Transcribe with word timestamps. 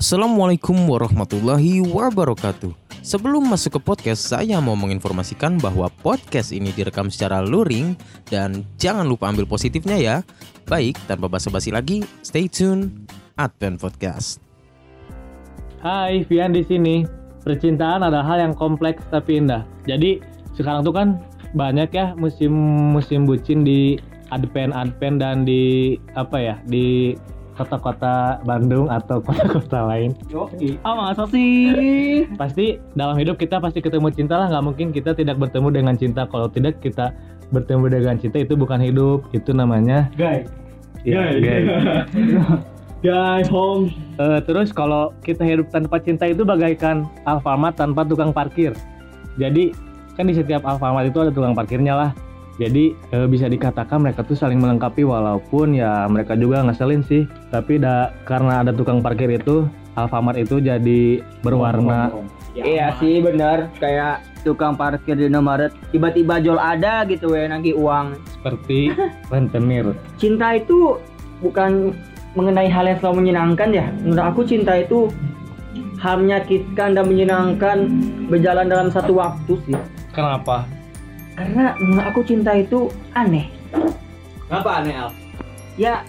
Assalamualaikum 0.00 0.88
warahmatullahi 0.88 1.84
wabarakatuh. 1.84 2.72
Sebelum 3.04 3.44
masuk 3.44 3.76
ke 3.76 3.80
podcast, 3.84 4.32
saya 4.32 4.56
mau 4.56 4.72
menginformasikan 4.72 5.60
bahwa 5.60 5.92
podcast 6.00 6.56
ini 6.56 6.72
direkam 6.72 7.12
secara 7.12 7.44
luring 7.44 8.00
dan 8.32 8.64
jangan 8.80 9.04
lupa 9.04 9.28
ambil 9.28 9.44
positifnya 9.44 10.00
ya. 10.00 10.16
Baik, 10.64 10.96
tanpa 11.04 11.28
basa-basi 11.28 11.68
lagi, 11.68 12.00
stay 12.24 12.48
tune 12.48 13.04
Advent 13.36 13.76
Podcast. 13.76 14.40
Hai, 15.84 16.24
Vian 16.32 16.56
di 16.56 16.64
sini. 16.64 17.04
Percintaan 17.44 18.00
adalah 18.00 18.24
hal 18.24 18.40
yang 18.40 18.54
kompleks 18.56 19.04
tapi 19.12 19.36
indah. 19.36 19.68
Jadi 19.84 20.24
sekarang 20.56 20.80
tuh 20.80 20.96
kan 20.96 21.20
banyak 21.52 21.92
ya 21.92 22.16
musim-musim 22.16 23.28
bucin 23.28 23.68
di 23.68 24.00
Advent 24.32 24.72
Advent 24.72 25.20
dan 25.20 25.44
di 25.44 25.92
apa 26.16 26.40
ya 26.40 26.56
di 26.64 27.12
kota-kota 27.56 28.38
Bandung 28.44 28.86
atau 28.90 29.18
kota-kota 29.22 29.86
lain. 29.86 30.14
Ah 30.86 30.94
masa 30.94 31.24
sih? 31.30 32.26
Pasti 32.34 32.78
dalam 32.94 33.16
hidup 33.18 33.36
kita 33.38 33.58
pasti 33.58 33.82
ketemu 33.82 34.10
cinta 34.12 34.38
lah. 34.38 34.46
Nggak 34.50 34.64
mungkin 34.64 34.86
kita 34.94 35.14
tidak 35.14 35.38
bertemu 35.38 35.68
dengan 35.70 35.94
cinta. 35.98 36.26
Kalau 36.28 36.46
tidak 36.50 36.78
kita 36.82 37.14
bertemu 37.50 37.90
dengan 37.90 38.14
cinta 38.16 38.38
itu 38.40 38.54
bukan 38.54 38.78
hidup. 38.80 39.26
Itu 39.34 39.50
namanya 39.52 40.08
Guys. 40.14 40.46
ya, 41.02 41.34
Guys. 41.34 41.40
gay. 41.42 41.60
Guys, 43.00 43.48
home. 43.54 43.90
Eh, 44.20 44.40
terus 44.44 44.70
kalau 44.70 45.10
kita 45.24 45.42
hidup 45.42 45.68
tanpa 45.72 45.98
cinta 46.00 46.28
itu 46.28 46.44
bagaikan 46.44 47.08
Alfamart 47.24 47.76
tanpa 47.76 48.04
tukang 48.04 48.30
parkir. 48.30 48.76
Jadi 49.40 49.72
kan 50.18 50.28
di 50.28 50.34
setiap 50.36 50.62
Alfamart 50.68 51.08
itu 51.08 51.18
ada 51.20 51.32
tukang 51.32 51.56
parkirnya 51.56 51.96
lah. 51.96 52.10
Jadi 52.60 52.92
eh, 52.92 53.24
bisa 53.24 53.48
dikatakan 53.48 54.04
mereka 54.04 54.20
tuh 54.20 54.36
saling 54.36 54.60
melengkapi 54.60 55.00
walaupun 55.00 55.72
ya 55.72 56.04
mereka 56.06 56.36
juga 56.36 56.60
ngeselin 56.60 57.00
sih. 57.00 57.24
Tapi 57.48 57.80
da, 57.80 58.12
karena 58.28 58.60
ada 58.60 58.76
tukang 58.76 59.00
parkir 59.00 59.32
itu 59.32 59.64
Alfamart 59.96 60.38
itu 60.38 60.60
jadi 60.60 61.24
berwarna. 61.40 62.12
iya 62.50 62.90
sih 62.98 63.22
bener 63.22 63.70
kayak 63.78 64.26
tukang 64.42 64.74
parkir 64.74 65.14
di 65.14 65.30
Indomaret 65.30 65.70
tiba-tiba 65.94 66.42
jual 66.42 66.58
ada 66.58 67.06
gitu 67.06 67.30
ya 67.38 67.46
nagih 67.46 67.78
uang 67.78 68.18
seperti 68.26 68.90
rentenir. 69.32 69.94
cinta 70.18 70.58
itu 70.58 70.98
bukan 71.38 71.94
mengenai 72.34 72.66
hal 72.66 72.90
yang 72.90 72.98
selalu 72.98 73.22
menyenangkan 73.22 73.70
ya 73.70 73.86
menurut 74.02 74.26
aku 74.34 74.40
cinta 74.42 74.82
itu 74.82 75.06
hal 76.02 76.18
menyakitkan 76.18 76.98
dan 76.98 77.04
menyenangkan 77.06 77.78
berjalan 78.26 78.66
dalam 78.66 78.88
satu 78.90 79.14
waktu 79.14 79.54
sih 79.70 79.78
Kenapa? 80.10 80.66
Karena 81.40 81.72
menurut 81.80 82.04
aku 82.04 82.20
cinta 82.20 82.52
itu 82.52 82.92
aneh 83.16 83.48
Kenapa 84.44 84.84
aneh 84.84 84.92
Al? 84.92 85.10
ya 85.80 86.04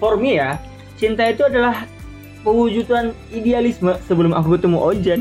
for 0.00 0.16
me 0.16 0.40
ya 0.40 0.56
cinta 0.96 1.28
itu 1.28 1.44
adalah 1.44 1.84
pewujudan 2.40 3.12
idealisme 3.28 3.92
sebelum 4.08 4.32
aku 4.32 4.56
ketemu 4.56 4.78
Ojan 4.80 5.20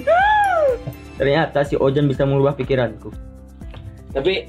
ternyata 1.20 1.68
si 1.68 1.76
Ojan 1.76 2.08
bisa 2.08 2.24
mengubah 2.24 2.56
pikiranku 2.56 3.12
Tapi 4.16 4.48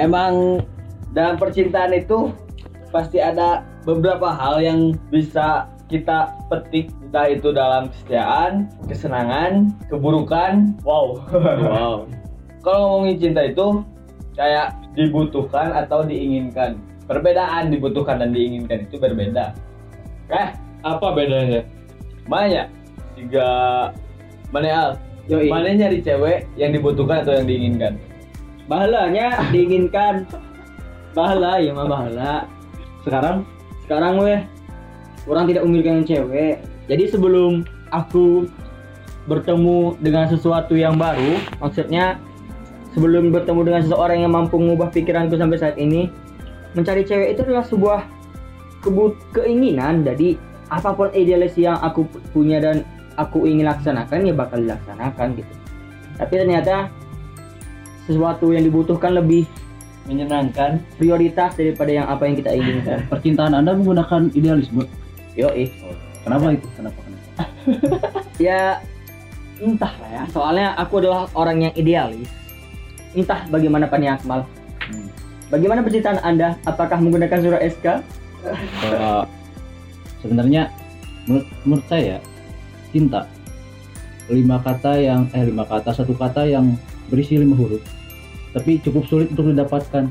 emang 0.00 0.64
dalam 1.12 1.36
percintaan 1.36 1.92
itu 1.92 2.32
pasti 2.88 3.20
ada 3.20 3.66
beberapa 3.84 4.32
hal 4.32 4.64
yang 4.64 4.80
bisa 5.12 5.68
kita 5.92 6.32
petik 6.48 6.88
entah 7.12 7.28
itu 7.28 7.52
dalam 7.52 7.92
kesetiaan, 7.92 8.70
kesenangan, 8.88 9.74
keburukan. 9.92 10.78
Wow. 10.86 11.20
wow. 11.68 12.08
Kalau 12.62 12.78
ngomongin 12.86 13.18
cinta 13.18 13.42
itu 13.42 13.82
kayak 14.38 14.78
dibutuhkan 14.94 15.74
atau 15.74 16.06
diinginkan. 16.06 16.78
Perbedaan 17.10 17.74
dibutuhkan 17.74 18.22
dan 18.22 18.30
diinginkan 18.30 18.86
itu 18.86 18.96
berbeda. 18.96 19.52
Eh, 20.30 20.48
Apa 20.82 21.14
bedanya? 21.14 21.62
Maya 22.26 22.66
tiga 23.14 23.46
mana 24.50 24.68
Al? 24.70 24.90
Mana 25.30 25.70
nyari 25.70 26.02
cewek 26.02 26.50
yang 26.58 26.74
dibutuhkan 26.74 27.22
atau 27.22 27.38
yang 27.38 27.46
diinginkan? 27.46 27.94
bahalanya 28.70 29.42
diinginkan 29.50 30.24
bahala 31.12 31.58
ya 31.58 31.76
mah 31.76 31.86
bahala 31.86 32.32
Sekarang 33.02 33.42
sekarang 33.84 34.22
weh 34.22 34.40
orang 35.26 35.44
tidak 35.50 35.66
memiliki 35.66 36.14
cewek 36.14 36.62
jadi 36.86 37.04
sebelum 37.10 37.66
aku 37.90 38.46
bertemu 39.26 39.98
dengan 40.02 40.30
sesuatu 40.30 40.74
yang 40.78 40.96
baru 40.96 41.38
maksudnya 41.58 42.18
sebelum 42.92 43.32
bertemu 43.32 43.60
dengan 43.64 43.80
seseorang 43.84 44.18
yang 44.24 44.32
mampu 44.32 44.60
mengubah 44.60 44.92
pikiranku 44.92 45.36
sampai 45.36 45.58
saat 45.58 45.76
ini 45.80 46.12
mencari 46.76 47.04
cewek 47.04 47.36
itu 47.36 47.40
adalah 47.44 47.64
sebuah 47.64 48.00
kebut 48.84 49.16
keinginan 49.36 50.04
jadi 50.04 50.36
apa 50.72 50.96
pun 50.96 51.12
idealis 51.12 51.52
yang 51.60 51.76
aku 51.80 52.08
punya 52.32 52.60
dan 52.60 52.84
aku 53.20 53.44
ingin 53.44 53.68
laksanakan 53.68 54.24
ya 54.24 54.32
bakal 54.32 54.58
dilaksanakan 54.60 55.36
gitu 55.36 55.52
tapi 56.16 56.34
ternyata 56.36 56.88
sesuatu 58.08 58.50
yang 58.50 58.66
dibutuhkan 58.66 59.14
lebih 59.14 59.46
menyenangkan. 60.02 60.82
prioritas 60.98 61.54
daripada 61.54 61.90
yang 61.94 62.06
apa 62.10 62.26
yang 62.26 62.34
kita 62.34 62.50
inginkan 62.50 62.98
percintaan 63.12 63.54
Anda 63.54 63.78
menggunakan 63.78 64.34
idealisme. 64.34 64.82
yo 65.38 65.48
ih 65.54 65.70
Kenapa 66.22 66.54
itu? 66.54 66.66
Kenapa? 66.78 66.98
Kenapa? 67.02 67.42
ya 68.46 68.78
entah 69.62 69.94
lah 70.02 70.10
ya 70.10 70.22
soalnya 70.34 70.74
aku 70.74 70.98
adalah 71.02 71.30
orang 71.38 71.70
yang 71.70 71.74
idealis 71.78 72.41
entah 73.12 73.44
bagaimana 73.48 73.86
Pani 73.86 74.08
Akmal 74.08 74.44
Hmm. 74.82 75.06
bagaimana 75.46 75.78
percintaan 75.78 76.18
anda 76.26 76.58
apakah 76.66 76.98
menggunakan 76.98 77.38
surat 77.38 77.62
SK 77.62 78.02
Kalau 78.82 79.22
sebenarnya 80.18 80.74
menurut, 81.30 81.46
menurut 81.62 81.86
saya 81.86 82.18
cinta 82.90 83.30
lima 84.26 84.58
kata 84.58 84.98
yang 84.98 85.30
eh 85.30 85.46
lima 85.46 85.62
kata 85.62 85.94
satu 85.94 86.18
kata 86.18 86.50
yang 86.50 86.74
berisi 87.06 87.38
lima 87.38 87.54
huruf 87.54 87.78
tapi 88.50 88.82
cukup 88.82 89.06
sulit 89.06 89.30
untuk 89.30 89.54
didapatkan 89.54 90.10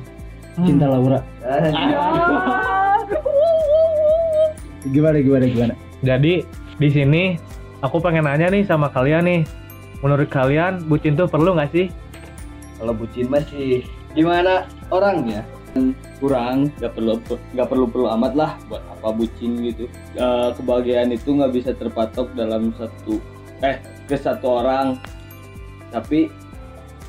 cinta 0.64 0.88
Laura 0.88 1.20
gimana 4.88 5.18
gimana 5.20 5.46
gimana 5.46 5.74
Jadi 6.02 6.42
di 6.82 6.90
sini 6.90 7.38
aku 7.86 8.02
pengen 8.02 8.26
nanya 8.26 8.50
nih 8.50 8.66
sama 8.66 8.90
kalian 8.90 9.22
nih. 9.26 9.42
Menurut 10.02 10.34
kalian 10.34 10.82
bucin 10.90 11.14
tuh 11.14 11.30
perlu 11.30 11.54
nggak 11.54 11.70
sih? 11.70 11.94
Kalau 12.82 12.98
bucin 12.98 13.30
masih 13.30 13.86
gimana 14.18 14.66
orangnya? 14.90 15.46
kurang 16.20 16.68
nggak 16.78 16.94
perlu 17.00 17.16
nggak 17.56 17.68
perlu 17.72 17.86
perlu 17.88 18.08
amat 18.20 18.34
lah 18.36 18.52
buat 18.68 18.84
apa 18.92 19.10
bucin 19.16 19.56
gitu. 19.64 19.88
Eh, 20.20 20.50
kebahagiaan 20.60 21.16
itu 21.16 21.32
nggak 21.32 21.54
bisa 21.56 21.72
terpatok 21.72 22.28
dalam 22.36 22.76
satu 22.76 23.24
eh 23.64 23.80
ke 24.06 24.16
satu 24.20 24.62
orang. 24.62 25.00
Tapi 25.92 26.28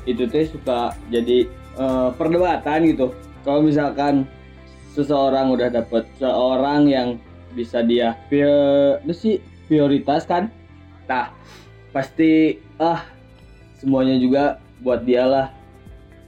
itu 0.07 0.23
teh 0.27 0.47
suka 0.47 0.95
jadi 1.11 1.45
eh, 1.75 2.09
perdebatan 2.15 2.87
gitu. 2.87 3.11
Kalau 3.43 3.59
misalkan 3.59 4.23
seseorang 4.95 5.51
udah 5.51 5.67
dapet 5.67 6.07
seorang 6.15 6.87
yang 6.87 7.19
bisa 7.53 7.83
dia 7.83 8.15
itu 8.31 9.13
sih 9.13 9.43
prioritas 9.67 10.23
kan? 10.23 10.47
Nah 11.11 11.35
pasti 11.91 12.57
ah 12.79 13.03
semuanya 13.77 14.15
juga 14.15 14.57
buat 14.79 15.03
dia 15.03 15.27
lah 15.27 15.47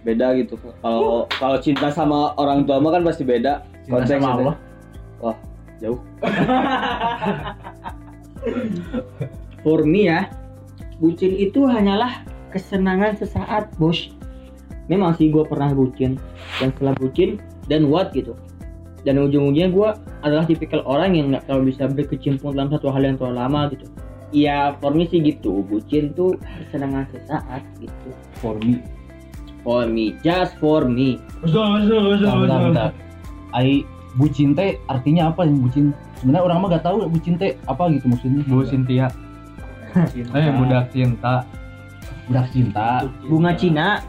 beda 0.05 0.37
gitu. 0.37 0.55
Kalau 0.85 1.25
kalau 1.33 1.57
cinta 1.57 1.89
sama 1.89 2.37
orang 2.37 2.69
tua 2.69 2.77
mah 2.77 2.93
kan 2.93 3.01
pasti 3.01 3.25
beda 3.25 3.65
cinta 3.81 4.05
sama. 4.05 4.37
Allah? 4.37 4.55
Wah 5.17 5.37
jauh. 5.81 5.99
For 9.65 9.81
me 9.81 10.13
ya. 10.13 10.29
Bucin 11.01 11.35
itu 11.35 11.65
hanyalah 11.67 12.23
kesenangan 12.53 13.17
sesaat 13.19 13.73
bos. 13.81 14.13
Memang 14.87 15.17
sih 15.17 15.33
gue 15.33 15.43
pernah 15.43 15.73
bucin. 15.73 16.21
Dan 16.61 16.69
setelah 16.77 16.93
bucin 16.95 17.41
dan 17.65 17.89
what 17.89 18.13
gitu. 18.13 18.37
Dan 19.03 19.19
ujung-ujungnya 19.19 19.73
gue 19.73 19.89
adalah 20.21 20.45
tipikal 20.45 20.85
orang 20.85 21.17
yang 21.17 21.33
nggak 21.33 21.49
terlalu 21.49 21.73
bisa 21.73 21.89
berkecimpung 21.89 22.53
dalam 22.53 22.69
satu 22.69 22.93
hal 22.93 23.03
yang 23.03 23.17
terlalu 23.17 23.35
lama 23.41 23.61
gitu. 23.73 23.85
Ya 24.31 24.77
for 24.79 24.93
me 24.93 25.09
sih 25.09 25.19
gitu. 25.19 25.65
Bucin 25.65 26.13
tuh 26.13 26.37
kesenangan 26.69 27.09
sesaat 27.11 27.65
gitu. 27.81 28.09
For 28.39 28.55
me 28.61 28.85
for 29.65 29.89
me 29.89 30.13
just 30.21 30.53
for 30.61 30.85
me. 30.85 31.17
Bentar 31.41 32.37
bentar 32.37 32.59
bentar. 32.69 32.89
Ai 33.57 33.81
bucin 34.15 34.53
teh 34.53 34.77
artinya 34.87 35.33
apa 35.33 35.43
yang 35.43 35.59
bucin 35.59 35.85
sebenarnya 36.21 36.43
orang 36.45 36.57
mah 36.61 36.69
gak 36.77 36.85
tahu 36.85 37.09
bucin 37.09 37.35
teh 37.35 37.57
apa 37.65 37.89
gitu 37.89 38.05
maksudnya. 38.07 38.45
Bu 38.45 38.61
Cynthia. 38.63 39.09
Eh 40.13 40.49
budak 40.61 40.93
cinta. 40.93 41.43
budak 42.29 42.47
cinta. 42.53 43.05
Bunga 43.25 43.53
Cina. 43.57 44.01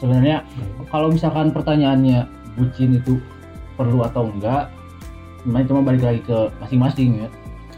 Sebenarnya 0.00 0.44
kalau 0.92 1.08
misalkan 1.08 1.48
pertanyaannya 1.52 2.28
bucin 2.60 3.00
itu 3.00 3.20
perlu 3.74 4.04
atau 4.04 4.28
enggak 4.28 4.68
sebenarnya 5.42 5.66
cuma 5.68 5.80
balik 5.84 6.02
lagi 6.04 6.20
ke 6.28 6.38
masing-masing 6.60 7.24
ya. 7.24 7.28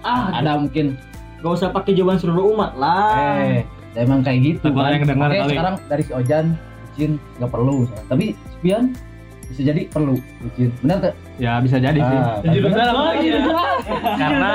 Ah 0.03 0.35
ada 0.35 0.59
mungkin. 0.59 0.99
gak 1.37 1.53
usah 1.63 1.69
pakai 1.71 1.93
jawaban 1.95 2.19
seluruh 2.19 2.57
umat 2.57 2.75
lah. 2.81 3.39
Eh 3.39 3.63
ya 3.97 4.05
emang 4.05 4.21
kayak 4.21 4.39
gitu 4.45 4.69
ada 4.77 4.93
yang 4.93 5.09
dengar 5.09 5.29
Oke, 5.33 5.41
kali. 5.41 5.53
sekarang 5.57 5.75
dari 5.89 6.03
si 6.05 6.13
Ojan 6.13 6.47
bucin 6.97 7.11
nggak 7.37 7.51
perlu 7.53 7.85
misalnya. 7.85 8.05
tapi 8.09 8.27
Spian 8.51 8.85
bisa 9.47 9.63
jadi 9.63 9.83
perlu 9.87 10.15
bucin 10.41 10.69
benar 10.81 10.97
tak 10.99 11.15
Ya 11.37 11.61
bisa 11.61 11.77
jadi 11.77 12.01
sih. 12.01 12.17
Ah, 12.19 12.41
Jujur 12.43 12.65
benar. 12.67 12.81
dalam 12.83 12.97
lagi 13.13 13.27
ya. 13.29 13.41
Karena 14.17 14.51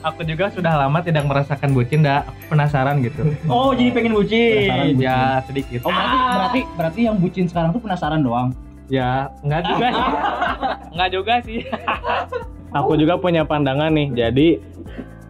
aku 0.00 0.20
juga 0.22 0.46
sudah 0.48 0.72
lama 0.78 1.02
tidak 1.02 1.26
merasakan 1.26 1.74
bucin 1.74 2.00
dah 2.00 2.22
aku 2.22 2.40
penasaran 2.48 3.02
gitu 3.02 3.26
Oh, 3.44 3.74
jadi 3.74 3.90
pengen 3.90 4.14
bucin. 4.14 4.70
Penasaran 4.70 4.86
bucin. 4.88 5.02
ya 5.02 5.18
sedikit 5.42 5.78
Oh 5.82 5.90
berarti 5.90 6.16
berarti 6.30 6.60
berarti 6.72 7.00
yang 7.02 7.16
bucin 7.18 7.44
sekarang 7.44 7.74
tuh 7.74 7.82
penasaran 7.82 8.22
doang. 8.22 8.54
ya 8.86 9.10
enggak 9.40 9.62
juga 9.64 9.86
sih 9.88 10.06
enggak 10.94 11.10
juga 11.12 11.34
sih 11.42 11.60
aku 12.72 12.92
juga 12.96 13.14
punya 13.16 13.42
pandangan 13.42 13.90
nih 13.90 14.08
jadi 14.12 14.48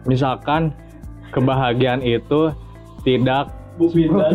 misalkan 0.03 0.73
kebahagiaan 1.29 2.01
itu 2.01 2.49
tidak 3.01 3.49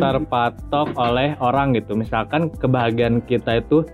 terpatok 0.01 0.89
oleh 0.97 1.37
orang 1.39 1.77
gitu. 1.77 1.95
Misalkan 1.95 2.51
kebahagiaan 2.51 3.23
kita 3.25 3.63
itu 3.63 3.87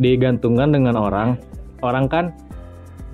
digantungkan 0.00 0.74
dengan 0.74 0.98
orang 0.98 1.38
orang 1.84 2.10
kan 2.10 2.24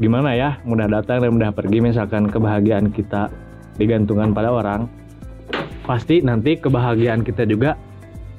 gimana 0.01 0.33
ya 0.33 0.57
mudah 0.65 0.89
datang 0.89 1.25
dan 1.25 1.31
mudah 1.35 1.51
pergi. 1.53 1.79
Misalkan 1.83 2.31
kebahagiaan 2.31 2.93
kita 2.93 3.29
digantungkan 3.77 4.33
pada 4.37 4.53
orang 4.53 4.87
pasti 5.85 6.23
nanti 6.23 6.55
kebahagiaan 6.55 7.25
kita 7.27 7.49
juga 7.49 7.75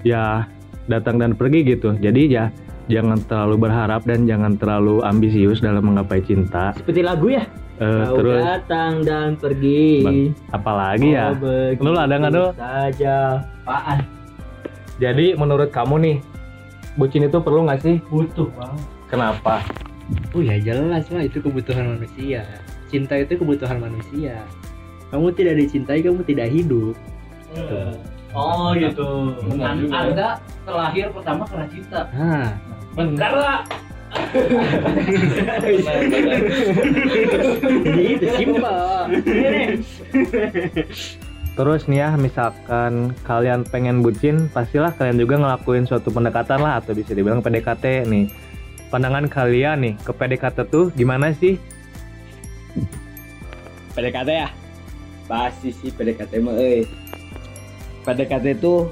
ya 0.06 0.45
datang 0.88 1.19
dan 1.21 1.36
pergi 1.36 1.65
gitu. 1.65 1.94
Jadi 2.00 2.31
ya 2.31 2.50
jangan 2.89 3.21
terlalu 3.30 3.69
berharap 3.69 4.04
dan 4.04 4.25
jangan 4.25 4.57
terlalu 4.57 5.04
ambisius 5.06 5.62
dalam 5.62 5.86
menggapai 5.92 6.24
cinta. 6.25 6.74
Seperti 6.75 7.01
lagu 7.06 7.30
ya. 7.31 7.45
Eh, 7.81 8.06
Kau 8.06 8.22
terus 8.22 8.45
datang 8.45 9.01
dan 9.01 9.33
pergi. 9.33 10.06
Bang, 10.06 10.19
apalagi 10.54 11.07
ya 11.12 11.33
Oh, 11.33 11.74
Lu 11.81 11.98
ada 11.98 12.13
nggak, 12.13 12.30
Du? 12.31 12.45
Saja. 12.54 13.42
Apaan? 13.62 14.00
jadi 14.98 15.33
menurut 15.33 15.69
kamu 15.69 15.95
nih 15.98 16.18
bucin 16.94 17.25
itu 17.25 17.38
perlu 17.38 17.66
nggak 17.66 17.81
sih 17.81 17.98
Butuh 18.06 18.54
bang. 18.54 18.75
kenapa 19.10 19.66
Oh 20.30 20.39
ya 20.39 20.62
jelas 20.62 21.10
lah 21.10 21.24
itu 21.24 21.39
kebutuhan 21.39 21.98
manusia. 21.98 22.45
Cinta 22.86 23.16
itu 23.16 23.33
kebutuhan 23.33 23.80
manusia. 23.80 24.44
Kamu 25.07 25.31
tidak 25.31 25.57
dicintai, 25.57 26.04
kamu 26.04 26.22
tidak 26.22 26.51
hidup. 26.51 26.94
Oh 28.31 28.72
gitu. 28.74 29.33
An- 29.57 29.88
Anda 29.89 30.38
terlahir 30.62 31.10
pertama 31.10 31.44
karena 31.45 31.68
cinta. 31.68 32.00
Nah, 32.12 32.48
benar 32.94 33.31
simpel. 38.36 38.72
Terus 41.51 41.83
nih 41.92 42.00
ya, 42.00 42.16
misalkan 42.16 43.12
kalian 43.28 43.68
pengen 43.68 44.00
bucin, 44.00 44.48
pastilah 44.56 44.95
kalian 44.95 45.19
juga 45.19 45.36
ngelakuin 45.36 45.83
suatu 45.83 46.07
pendekatan 46.07 46.63
lah 46.63 46.80
atau 46.80 46.95
bisa 46.95 47.12
dibilang 47.12 47.44
PDKT 47.44 48.07
nih. 48.07 48.31
Pandangan 48.88 49.28
kalian 49.28 49.83
nih 49.83 50.00
ke 50.00 50.16
PDKT 50.16 50.72
tuh 50.72 50.95
gimana 50.95 51.36
sih? 51.36 51.60
PDKT 53.92 54.31
ya 54.31 54.48
pasti 55.31 55.72
sih 55.72 55.95
PDKT 55.95 56.44
mah 56.44 56.60
eh 56.60 56.83
PDKT 58.04 58.60
itu 58.60 58.92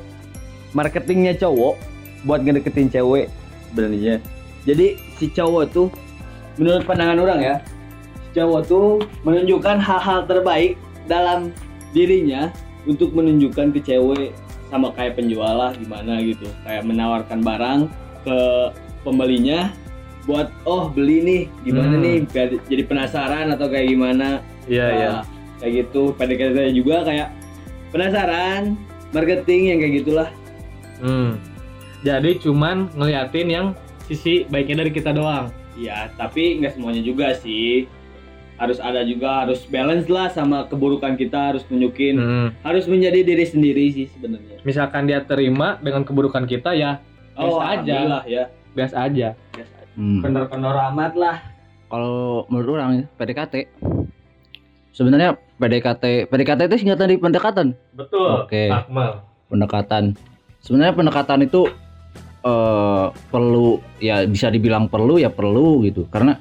marketingnya 0.72 1.36
cowok 1.36 1.76
buat 2.24 2.40
ngedeketin 2.44 2.88
cewek 2.88 3.28
sebenarnya 3.68 4.24
jadi 4.64 4.96
si 5.20 5.28
cowok 5.30 5.64
tuh 5.70 5.88
menurut 6.56 6.88
pandangan 6.88 7.20
orang 7.20 7.40
ya 7.40 7.56
si 8.24 8.40
cowok 8.40 8.62
tuh 8.66 8.88
menunjukkan 9.28 9.78
hal-hal 9.78 10.24
terbaik 10.26 10.80
dalam 11.06 11.52
dirinya 11.92 12.48
untuk 12.88 13.12
menunjukkan 13.12 13.76
ke 13.76 13.80
cewek 13.84 14.32
sama 14.70 14.94
kayak 14.94 15.18
penjual 15.18 15.50
lah 15.50 15.74
gimana 15.74 16.22
gitu. 16.22 16.46
Kayak 16.62 16.86
menawarkan 16.86 17.42
barang 17.42 17.80
ke 18.22 18.38
pembelinya 19.02 19.74
buat 20.30 20.54
oh 20.70 20.94
beli 20.94 21.26
nih 21.26 21.42
gimana 21.66 21.98
Hmm. 21.98 22.06
nih 22.06 22.18
biar 22.30 22.48
jadi 22.70 22.84
penasaran 22.86 23.50
atau 23.50 23.66
kayak 23.66 23.90
gimana. 23.90 24.46
Iya 24.70 24.86
Nah, 24.86 25.24
kayak 25.58 25.74
gitu. 25.74 26.14
PDKT 26.14 26.58
juga 26.78 27.02
kayak 27.02 27.34
penasaran 27.90 28.78
marketing 29.10 29.62
yang 29.74 29.78
kayak 29.82 29.94
gitulah. 30.06 30.30
Hmm. 31.02 31.42
Jadi 32.06 32.38
cuman 32.40 32.88
ngeliatin 32.94 33.48
yang 33.50 33.68
sisi 34.10 34.44
baiknya 34.44 34.82
dari 34.82 34.92
kita 34.92 35.14
doang. 35.14 35.54
Iya, 35.74 36.10
tapi 36.14 36.60
nggak 36.60 36.76
semuanya 36.76 37.00
juga 37.00 37.32
sih. 37.34 37.86
Harus 38.60 38.76
ada 38.78 39.00
juga, 39.02 39.48
harus 39.48 39.64
balance 39.64 40.12
lah 40.12 40.28
sama 40.28 40.68
keburukan 40.68 41.16
kita, 41.16 41.56
harus 41.56 41.64
tunjukin, 41.64 42.20
Hmm. 42.20 42.48
harus 42.60 42.84
menjadi 42.84 43.24
diri 43.24 43.46
sendiri 43.46 43.88
sih 43.88 44.12
sebenarnya. 44.12 44.60
Misalkan 44.62 45.08
dia 45.08 45.24
terima 45.24 45.80
dengan 45.80 46.04
keburukan 46.04 46.44
kita 46.44 46.74
ya 46.74 47.00
Oh, 47.40 47.64
Biasa 47.64 47.80
aja. 47.80 47.98
ya. 48.28 48.44
biasa 48.70 48.96
aja. 49.00 49.28
Hmm. 49.96 50.20
Kendor-kendor 50.20 50.76
amat 50.92 51.16
lah. 51.16 51.38
Kalau 51.88 52.44
menurut 52.52 52.76
orang 52.76 53.08
PDKT 53.16 53.72
sebenarnya 54.92 55.40
PDKT 55.56 56.28
PDKT 56.28 56.60
itu 56.68 56.78
singkatan 56.78 57.08
dari 57.08 57.18
pendekatan. 57.18 57.68
Betul. 57.96 58.44
Oke. 58.44 58.68
Akmal. 58.68 59.24
Pendekatan. 59.48 60.20
Sebenarnya 60.60 60.94
pendekatan 60.94 61.40
itu 61.42 61.72
eh 62.40 63.06
perlu 63.28 63.68
ya 63.98 64.24
bisa 64.24 64.48
dibilang 64.48 64.88
perlu 64.88 65.16
ya 65.16 65.28
perlu 65.28 65.84
gitu 65.84 66.08
karena 66.08 66.40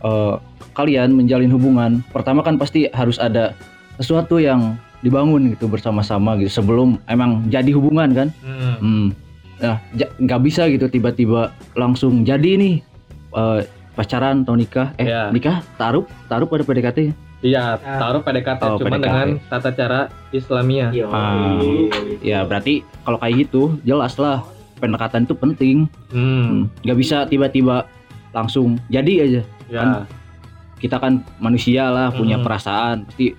eh 0.00 0.34
kalian 0.72 1.14
menjalin 1.14 1.48
hubungan 1.48 2.02
pertama 2.08 2.40
kan 2.40 2.54
pasti 2.54 2.90
harus 2.90 3.16
ada 3.16 3.54
sesuatu 3.94 4.36
yang 4.36 4.74
dibangun 5.00 5.48
gitu 5.50 5.64
bersama-sama 5.66 6.34
gitu 6.36 6.50
sebelum 6.52 7.00
emang 7.06 7.46
jadi 7.46 7.70
hubungan 7.70 8.10
kan 8.12 8.28
Hmm. 8.40 8.76
Hmm. 8.76 9.08
Nah, 9.54 9.78
ja- 9.92 10.10
nggak 10.14 10.40
bisa 10.42 10.66
gitu 10.66 10.84
tiba-tiba 10.86 11.48
langsung 11.72 12.20
jadi 12.22 12.58
nih 12.58 12.74
eh, 13.32 13.60
pacaran 13.92 14.42
atau 14.42 14.54
nikah. 14.54 14.90
Eh, 14.94 15.06
Ya. 15.06 15.30
nikah 15.30 15.62
taruh 15.74 16.02
taruh 16.26 16.44
pada 16.44 16.62
PDKT. 16.62 17.14
Iya, 17.40 17.78
taruh 17.78 18.20
PDKT 18.20 18.60
Oh, 18.64 18.76
cuman 18.76 18.90
PDKT. 18.92 19.04
dengan 19.04 19.28
tata 19.46 19.70
cara 19.70 20.00
Islamia. 20.30 20.90
Ah, 21.06 21.54
ya 22.18 22.42
berarti 22.42 22.82
kalau 23.00 23.16
kayak 23.16 23.46
gitu 23.46 23.62
jelas 23.82 24.16
lah 24.16 24.42
pendekatan 24.84 25.24
itu 25.24 25.34
penting. 25.34 25.76
Hmm. 26.08 26.20
Hmm. 26.20 26.60
Nggak 26.84 26.98
bisa 26.98 27.16
tiba-tiba 27.24 27.88
langsung 28.30 28.76
jadi 28.86 29.12
aja. 29.24 29.42
Ya. 29.66 29.80
Kan 29.80 29.90
Kita 30.74 31.00
kan 31.00 31.24
manusia 31.38 31.88
lah 31.88 32.12
punya 32.12 32.36
Hmm. 32.36 32.44
perasaan. 32.44 32.96
Pasti 33.08 33.32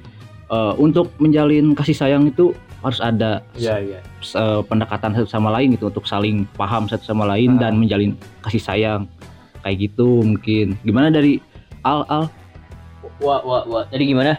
eh, 0.46 0.74
untuk 0.78 1.14
menjalin 1.18 1.74
kasih 1.74 1.94
sayang 1.94 2.26
itu 2.26 2.54
harus 2.80 2.98
ada 2.98 3.42
Iya, 3.54 3.82
iya. 3.82 4.00
eh, 4.24 4.62
pendekatan 4.62 5.14
satu 5.14 5.26
sama 5.26 5.50
lain 5.52 5.74
gitu 5.74 5.90
untuk 5.90 6.06
saling 6.06 6.46
paham 6.54 6.86
satu 6.86 7.02
sama 7.02 7.26
lain 7.26 7.58
Ah. 7.58 7.66
dan 7.66 7.78
menjalin 7.78 8.14
kasih 8.42 8.58
sayang 8.60 9.02
kayak 9.62 9.78
gitu 9.84 10.22
mungkin 10.22 10.78
gimana 10.82 11.10
dari 11.10 11.42
al 11.82 12.06
al 12.06 12.26
Wah, 13.18 13.42
wah, 13.42 13.66
wah. 13.66 13.84
Jadi 13.90 14.06
gimana? 14.08 14.38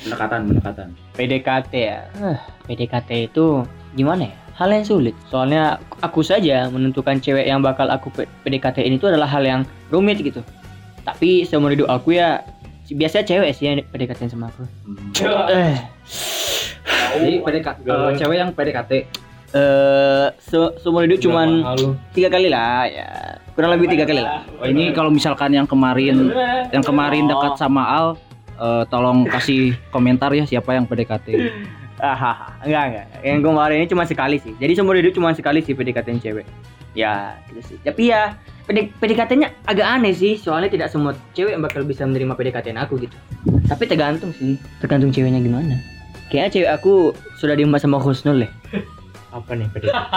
pendekatan 0.00 0.48
pendekatan 0.48 0.88
PDKT 1.12 1.72
ya. 1.74 2.00
Ah, 2.16 2.38
PDKT 2.64 3.10
itu 3.28 3.62
gimana 3.92 4.26
ya? 4.26 4.36
Hal 4.58 4.74
yang 4.74 4.82
sulit. 4.82 5.14
Soalnya 5.30 5.78
aku 6.02 6.20
saja 6.20 6.66
menentukan 6.66 7.22
cewek 7.22 7.46
yang 7.46 7.62
bakal 7.62 7.86
aku 7.86 8.10
PDKT 8.42 8.82
ini 8.82 8.98
itu 8.98 9.06
adalah 9.06 9.30
hal 9.30 9.46
yang 9.46 9.62
rumit 9.88 10.18
gitu. 10.18 10.42
Tapi 11.06 11.46
seumur 11.46 11.70
hidup 11.70 11.86
aku 11.86 12.18
ya 12.18 12.42
biasanya 12.90 13.24
cewek 13.24 13.50
sih 13.54 13.64
yang 13.64 13.78
PDKT 13.86 14.26
sama 14.26 14.50
aku. 14.50 14.66
Eh, 15.48 15.76
jadi 17.14 17.36
PDKT 17.40 17.78
Galau. 17.84 18.12
cewek 18.18 18.36
yang 18.36 18.50
PDKT 18.52 18.92
eh 19.48 20.26
se- 20.36 20.74
seumur 20.78 21.08
hidup 21.08 21.24
cuman 21.24 21.64
tiga 22.12 22.28
kali 22.28 22.52
lah 22.52 22.84
ya 22.84 23.08
kurang 23.56 23.72
lebih 23.72 23.88
tiga 23.88 24.04
kali 24.04 24.20
lah 24.20 24.44
ini 24.62 24.92
kalau 24.92 25.08
misalkan 25.08 25.56
yang 25.56 25.64
kemarin 25.64 26.28
yang 26.68 26.84
kemarin 26.84 27.24
dekat 27.24 27.56
sama 27.56 27.80
al 27.80 28.06
eh, 28.60 28.84
tolong 28.92 29.24
kasih 29.24 29.72
komentar 29.88 30.36
ya 30.36 30.44
siapa 30.44 30.76
yang 30.76 30.84
PDKT 30.84 31.26
ah 31.98 32.54
enggak 32.62 32.84
enggak. 32.90 33.06
Yang 33.26 33.38
kemarin 33.44 33.76
ini 33.82 33.86
cuma 33.90 34.04
sekali 34.06 34.36
sih. 34.38 34.54
Jadi 34.58 34.72
seumur 34.78 34.94
hidup 34.98 35.12
cuma 35.14 35.34
sekali 35.34 35.60
sih 35.62 35.74
PDKT 35.74 36.22
cewek. 36.22 36.46
Ya 36.94 37.38
gitu 37.50 37.74
sih. 37.74 37.76
Tapi 37.82 38.10
ya 38.10 38.38
PD, 38.66 38.92
PDKT-nya 38.98 39.48
agak 39.66 39.86
aneh 39.86 40.14
sih. 40.14 40.38
Soalnya 40.38 40.70
tidak 40.70 40.88
semua 40.90 41.14
cewek 41.34 41.54
yang 41.54 41.62
bakal 41.64 41.82
bisa 41.82 42.06
menerima 42.06 42.34
PDKT 42.34 42.74
aku 42.78 43.02
gitu. 43.02 43.16
Tapi 43.66 43.84
tergantung 43.86 44.30
sih. 44.34 44.58
Tergantung 44.78 45.10
ceweknya 45.10 45.42
gimana. 45.42 45.78
Kayaknya 46.28 46.50
cewek 46.52 46.70
aku 46.70 46.94
sudah 47.40 47.54
diembas 47.56 47.82
sama 47.82 47.98
Husnul 47.98 48.46
deh. 48.46 48.52
Apa 49.34 49.56
nih 49.56 49.66
PDKT? 49.70 50.12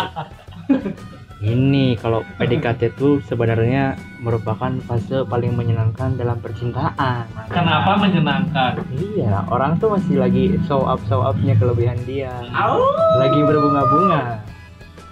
ini 1.42 1.98
kalau 1.98 2.22
PDKT 2.38 2.94
itu 2.94 3.18
sebenarnya 3.26 3.98
merupakan 4.22 4.70
fase 4.86 5.26
paling 5.26 5.58
menyenangkan 5.58 6.14
dalam 6.14 6.38
percintaan. 6.38 7.26
Kenapa 7.50 7.98
menyenangkan? 7.98 8.78
Iya, 8.94 9.50
orang 9.50 9.82
tuh 9.82 9.98
masih 9.98 10.22
lagi 10.22 10.54
show 10.70 10.86
up 10.86 11.02
show 11.10 11.26
upnya 11.26 11.58
kelebihan 11.58 11.98
dia, 12.06 12.30
Oh. 12.54 12.94
lagi 13.18 13.42
berbunga-bunga. 13.42 14.46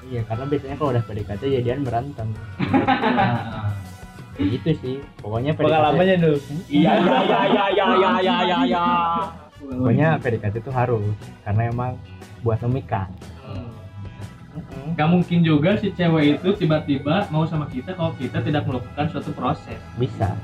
Iya, 0.05 0.21
karena 0.29 0.45
biasanya 0.45 0.75
kalau 0.77 0.89
udah 0.93 1.03
PDKT 1.05 1.41
jadian 1.61 1.81
berantem. 1.81 2.29
nah, 2.61 3.73
gitu 4.37 4.69
sih, 4.77 4.95
pokoknya 5.17 5.57
PDKT. 5.57 5.65
Pengalamannya 5.65 6.15
dulu. 6.21 6.37
Iya, 6.69 6.91
iya 6.93 7.19
iya 7.25 7.39
iya 7.49 7.63
iya 7.73 7.85
iya 8.21 8.37
iya 8.45 8.57
iya 8.69 8.85
Pokoknya 9.59 10.09
PDKT 10.21 10.55
itu 10.61 10.71
harus, 10.71 11.13
karena 11.41 11.73
emang 11.73 11.91
buat 12.45 12.61
memikat. 12.63 13.09
Gak 14.97 15.07
mungkin 15.09 15.39
juga 15.45 15.77
si 15.79 15.91
cewek 15.95 16.39
itu 16.39 16.49
tiba-tiba 16.59 17.27
mau 17.31 17.47
sama 17.47 17.65
kita 17.71 17.95
kalau 17.95 18.11
kita 18.19 18.43
tidak 18.43 18.67
melakukan 18.67 19.05
suatu 19.11 19.31
proses. 19.31 19.79
bisa. 19.95 20.35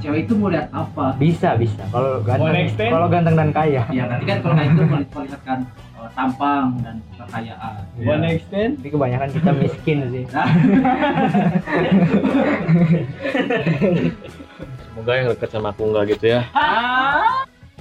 Cewek 0.00 0.24
itu 0.24 0.32
mau 0.38 0.48
lihat 0.48 0.70
apa? 0.72 1.12
bisa 1.20 1.52
bisa. 1.58 1.84
Kalau 1.92 2.22
ganteng 2.24 2.90
kalau 2.90 3.08
ganteng 3.10 3.34
dan 3.36 3.50
kaya. 3.52 3.84
Ya 3.92 4.06
nanti 4.08 4.24
kan 4.24 4.38
kalau 4.40 4.56
itu 4.56 4.82
melihatkan 4.86 5.58
eh, 6.00 6.08
tampang 6.14 6.80
dan 6.80 6.96
kekayaan. 7.18 7.82
One 8.06 8.24
extend? 8.30 8.78
tapi 8.80 8.88
kebanyakan 8.94 9.28
kita 9.34 9.50
miskin 9.52 9.98
sih. 10.12 10.24
Semoga 14.96 15.12
yang 15.12 15.28
deket 15.28 15.48
sama 15.52 15.76
aku 15.76 15.92
enggak 15.92 16.16
gitu 16.16 16.40
ya. 16.40 16.48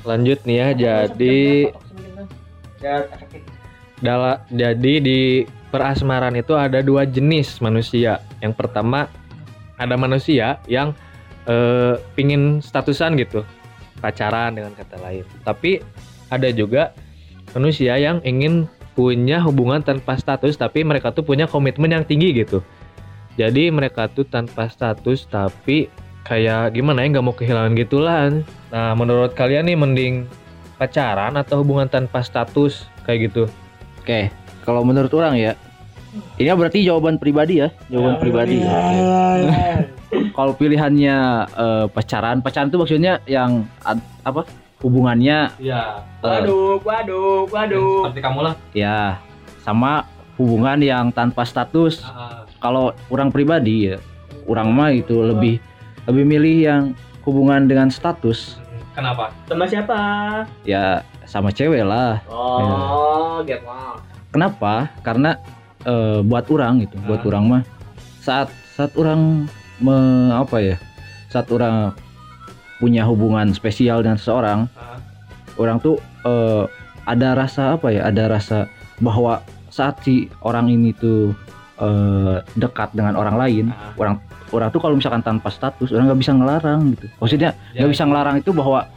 Lanjut 0.03 0.43
nih 0.43 0.57
ya, 0.59 0.67
jadi 0.75 1.71
dala, 4.03 4.43
jadi 4.51 4.99
di 4.99 5.19
perasmaran 5.71 6.35
itu 6.35 6.55
ada 6.55 6.79
dua 6.79 7.03
jenis 7.07 7.59
manusia. 7.59 8.23
Yang 8.39 8.55
pertama 8.59 9.07
ada 9.75 9.95
manusia 9.99 10.59
yang 10.67 10.95
eh, 11.47 11.99
pingin 12.15 12.59
statusan 12.63 13.15
gitu, 13.19 13.43
pacaran 13.99 14.55
dengan 14.55 14.71
kata 14.75 14.99
lain. 14.99 15.23
Tapi 15.43 15.83
ada 16.31 16.49
juga 16.51 16.95
manusia 17.53 17.95
yang 17.99 18.19
ingin 18.23 18.67
punya 18.95 19.43
hubungan 19.43 19.83
tanpa 19.83 20.15
status, 20.15 20.55
tapi 20.55 20.87
mereka 20.87 21.11
tuh 21.11 21.27
punya 21.27 21.45
komitmen 21.45 21.91
yang 21.91 22.07
tinggi 22.07 22.31
gitu. 22.31 22.63
Jadi 23.35 23.67
mereka 23.67 24.07
tuh 24.07 24.23
tanpa 24.23 24.71
status 24.71 25.27
tapi 25.27 25.91
kayak 26.23 26.73
gimana 26.73 27.03
ya 27.03 27.19
nggak 27.19 27.25
mau 27.27 27.35
kehilangan 27.35 27.75
gitulah. 27.75 28.31
Nah 28.71 28.95
menurut 28.95 29.35
kalian 29.35 29.67
nih 29.67 29.75
mending 29.75 30.15
pacaran 30.79 31.35
atau 31.35 31.59
hubungan 31.59 31.91
tanpa 31.91 32.23
status 32.23 32.87
kayak 33.03 33.31
gitu? 33.31 33.43
Oke, 34.05 34.29
kalau 34.61 34.85
menurut 34.85 35.09
orang 35.17 35.33
ya, 35.33 35.57
ini 36.37 36.45
berarti 36.45 36.85
jawaban 36.85 37.17
pribadi 37.17 37.57
ya, 37.57 37.73
jawaban 37.89 38.21
pribadi. 38.21 38.61
Oke. 38.61 39.65
kalau 40.37 40.53
pilihannya 40.53 41.17
eh, 41.49 41.85
pacaran, 41.89 42.37
pacaran 42.37 42.69
itu 42.69 42.77
maksudnya 42.77 43.17
yang 43.25 43.65
ad- 43.81 44.05
apa? 44.21 44.45
Hubungannya 44.77 45.49
Iya. 45.57 46.05
eh, 46.21 46.29
Waduh, 46.29 46.77
waduh, 46.85 47.49
waduh. 47.49 48.05
Seperti 48.05 48.21
kamu 48.21 48.39
lah. 48.45 48.53
ya 48.77 49.17
sama 49.65 50.05
hubungan 50.37 50.77
yang 50.77 51.09
tanpa 51.09 51.41
status. 51.41 52.05
Kalau 52.61 52.93
orang 53.09 53.33
pribadi 53.33 53.89
ya, 53.89 53.97
orang 54.45 54.69
mah 54.69 54.93
itu 54.93 55.17
lebih 55.17 55.57
lebih 56.05 56.25
milih 56.29 56.57
yang 56.61 56.83
hubungan 57.25 57.65
dengan 57.65 57.89
status. 57.89 58.61
Kenapa? 58.93 59.33
Sama 59.49 59.65
siapa? 59.65 59.97
Ya 60.61 61.01
sama 61.25 61.49
cewek 61.51 61.83
lah. 61.85 62.21
Oh, 62.29 63.41
gitu. 63.45 63.61
Kenapa? 64.31 64.89
Karena 65.01 65.37
eh, 65.85 66.19
buat 66.25 66.45
orang 66.49 66.85
gitu, 66.85 66.95
buat 67.05 67.21
orang 67.25 67.43
mah 67.45 67.61
saat 68.19 68.49
saat 68.75 68.91
orang 68.97 69.45
me, 69.79 69.95
apa 70.33 70.57
ya? 70.59 70.75
Saat 71.29 71.51
orang 71.51 71.93
punya 72.81 73.07
hubungan 73.07 73.55
spesial 73.55 74.03
dengan 74.03 74.19
seseorang, 74.19 74.67
orang 75.55 75.77
tuh 75.79 76.01
eh, 76.25 76.63
ada 77.05 77.37
rasa 77.37 77.77
apa 77.77 77.93
ya? 77.93 78.07
Ada 78.09 78.23
rasa 78.27 78.57
bahwa 78.99 79.39
saat 79.69 79.99
si 80.03 80.27
orang 80.43 80.71
ini 80.71 80.91
tuh 80.95 81.31
eh, 81.79 82.43
dekat 82.59 82.91
dengan 82.91 83.15
orang 83.15 83.35
lain, 83.39 83.65
orang 83.95 84.19
orang 84.51 84.71
tuh 84.71 84.79
kalau 84.83 84.95
misalkan 84.95 85.23
tanpa 85.23 85.51
status, 85.51 85.91
orang 85.91 86.11
nggak 86.11 86.21
bisa 86.21 86.31
ngelarang 86.35 86.95
gitu. 86.95 87.07
Maksudnya 87.19 87.51
nggak 87.75 87.91
bisa 87.91 88.03
ngelarang 88.03 88.35
itu 88.39 88.51
bahwa 88.51 88.87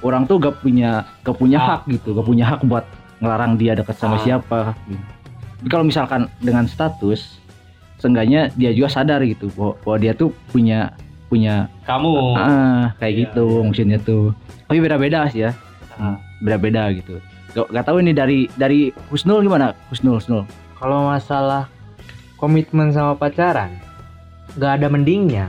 orang 0.00 0.24
tuh 0.24 0.36
gak 0.36 0.58
punya 0.58 1.04
gak 1.20 1.36
punya 1.36 1.58
hak 1.58 1.82
gitu, 1.88 2.12
gak 2.12 2.24
punya 2.24 2.44
hak 2.46 2.60
buat 2.64 2.84
ngelarang 3.20 3.54
dia 3.54 3.72
dekat 3.74 3.94
sama 3.94 4.16
Ah. 4.16 4.22
siapa. 4.22 4.60
Gitu. 4.84 5.04
Tapi 5.60 5.68
kalau 5.68 5.84
misalkan 5.84 6.20
dengan 6.40 6.64
status, 6.64 7.36
seenggaknya 7.96 8.48
dia 8.54 8.72
juga 8.72 8.88
sadar 8.88 9.20
gitu 9.22 9.52
bahwa, 9.52 9.76
bahwa 9.80 9.96
dia 9.98 10.12
tuh 10.12 10.32
punya 10.48 10.96
punya 11.28 11.68
Kamu. 11.84 12.34
ah 12.34 12.90
kayak 12.96 13.12
Iya, 13.12 13.20
gitu 13.22 13.44
maksudnya 13.62 13.98
tuh. 13.98 14.32
Tapi 14.66 14.78
beda-beda 14.78 15.28
sih 15.28 15.44
ya, 15.44 15.52
Ah. 15.94 16.16
beda-beda 16.40 16.88
gitu. 16.90 17.20
Gak, 17.50 17.66
gak 17.68 17.84
tahu 17.84 18.00
ini 18.00 18.10
dari 18.10 18.48
dari 18.50 18.88
Husnul 19.10 19.42
gimana? 19.42 19.76
Husnul, 19.90 20.16
Husnul. 20.16 20.42
kalau 20.74 21.06
masalah 21.06 21.68
komitmen 22.34 22.88
sama 22.88 23.12
pacaran 23.12 23.68
nggak 24.50 24.80
ada 24.80 24.86
mendingnya 24.88 25.46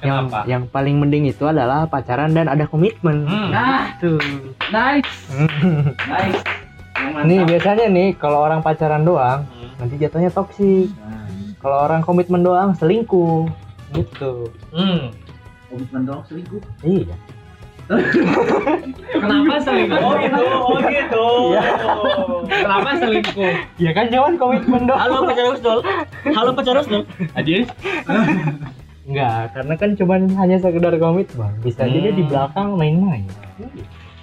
Kenapa? 0.00 0.38
yang 0.44 0.64
paling 0.66 0.96
mending 0.96 1.24
itu 1.26 1.44
adalah 1.44 1.84
pacaran 1.84 2.30
dan 2.30 2.46
ada 2.46 2.64
komitmen 2.64 3.22
Hmm. 3.22 3.48
nah 3.48 3.92
tuh 3.96 4.16
Nice, 4.68 5.12
nice. 6.02 6.40
nih 7.22 7.44
biasanya 7.44 7.86
nih 7.86 8.08
kalau 8.14 8.40
orang 8.40 8.60
pacaran 8.60 9.02
doang 9.02 9.44
Hmm. 9.46 9.70
nanti 9.76 9.94
jatuhnya 9.96 10.28
toksik 10.28 10.88
kalau 11.58 11.76
orang 11.82 12.00
komitmen 12.00 12.40
doang 12.40 12.72
selingkuh 12.72 13.44
gitu 13.92 14.48
Hmm. 14.70 15.12
Komitmen 15.66 16.02
doang 16.02 16.22
selingkuh. 16.24 16.60
iya 16.82 17.16
Kenapa 19.10 19.58
selingkuh? 19.58 19.98
Oh 19.98 20.14
gitu, 20.16 20.42
oh 20.46 20.78
gitu. 20.80 21.26
Iya. 21.50 21.62
Kenapa 22.46 22.90
selingkuh? 22.96 23.54
ya 23.76 23.90
kan 23.90 24.06
cuman 24.06 24.34
komitmen 24.36 24.82
doang 24.86 25.00
Halo 25.00 25.26
pacar 25.26 25.46
Husnul. 25.48 25.78
Halo 26.30 26.50
pacar 26.52 26.74
Husnul. 26.76 27.02
Ajis? 27.34 27.66
enggak 29.02 29.52
karena 29.52 29.74
kan 29.74 29.90
cuman 29.94 30.20
hanya 30.34 30.56
sekedar 30.56 30.94
komitmen 30.94 31.52
bisa 31.60 31.82
jadi 31.82 32.10
di 32.10 32.22
Hmm. 32.22 32.30
belakang 32.30 32.68
main-main 32.74 33.24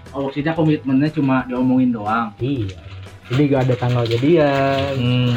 Oh, 0.09 0.23
maksudnya 0.23 0.51
komitmennya 0.51 1.09
cuma 1.09 1.43
diomongin 1.43 1.91
doang. 1.91 2.33
iya 2.37 2.73
jadi 3.27 3.41
gak 3.49 3.61
ada 3.63 3.75
tanggal 3.77 4.03
jadian 4.03 4.93
Hmm. 4.95 5.35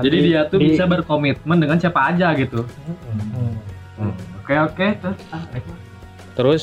Jadi 0.00 0.16
dia 0.24 0.46
tuh 0.46 0.56
di- 0.56 0.70
bisa 0.70 0.86
berkomitmen 0.86 1.58
dengan 1.58 1.76
siapa 1.76 2.08
aja 2.08 2.32
gitu. 2.32 2.62
Hmm. 3.98 4.14
Oke 4.40 4.54
oke. 4.56 4.86
Terus, 4.96 5.20
terus 6.32 6.62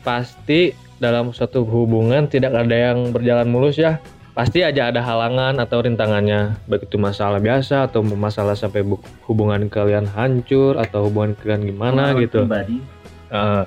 pasti 0.00 0.70
dalam 0.96 1.28
suatu 1.30 1.62
hubungan 1.62 2.24
tidak 2.24 2.54
ada 2.54 2.92
yang 2.92 3.10
berjalan 3.10 3.48
mulus 3.48 3.74
ya. 3.74 3.98
Pasti 4.36 4.60
aja 4.60 4.92
ada 4.92 5.00
halangan 5.00 5.56
atau 5.56 5.80
rintangannya, 5.80 6.60
baik 6.68 6.92
itu 6.92 7.00
masalah 7.00 7.40
biasa 7.40 7.88
atau 7.88 8.04
masalah 8.04 8.52
sampai 8.52 8.84
bu- 8.84 9.00
hubungan 9.24 9.64
kalian 9.72 10.04
hancur 10.04 10.76
atau 10.76 11.08
hubungan 11.08 11.32
kalian 11.40 11.64
gimana 11.64 12.12
Pengalaman 12.12 12.24
gitu. 12.28 12.40
Pribadi. 12.44 12.76
Uh, 13.32 13.64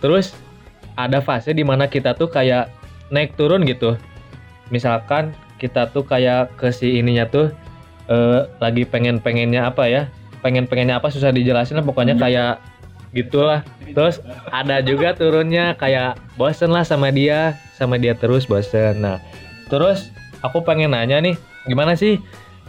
terus 0.00 0.32
ada 0.96 1.20
fase 1.20 1.52
di 1.52 1.60
mana 1.60 1.92
kita 1.92 2.16
tuh 2.16 2.32
kayak 2.32 2.72
naik 3.12 3.36
turun 3.36 3.68
gitu. 3.68 4.00
Misalkan 4.72 5.36
kita 5.60 5.92
tuh 5.92 6.08
kayak 6.08 6.56
ke 6.56 6.72
si 6.72 6.96
ininya 6.96 7.28
tuh 7.28 7.52
eh, 8.08 8.48
lagi 8.64 8.88
pengen 8.88 9.20
pengennya 9.20 9.68
apa 9.68 9.92
ya? 9.92 10.08
Pengen 10.40 10.64
pengennya 10.64 11.04
apa 11.04 11.12
susah 11.12 11.36
dijelasin 11.36 11.76
lah 11.76 11.84
pokoknya 11.84 12.16
kayak 12.16 12.64
gitulah. 13.14 13.62
Terus 13.94 14.18
ada 14.50 14.82
juga 14.82 15.14
turunnya 15.14 15.78
kayak 15.78 16.18
bosen 16.34 16.74
lah 16.74 16.82
sama 16.82 17.14
dia, 17.14 17.54
sama 17.78 17.96
dia 17.96 18.12
terus 18.18 18.44
bosen. 18.44 19.00
Nah, 19.00 19.22
terus 19.70 20.10
aku 20.42 20.60
pengen 20.66 20.92
nanya 20.92 21.22
nih, 21.22 21.38
gimana 21.70 21.94
sih 21.94 22.18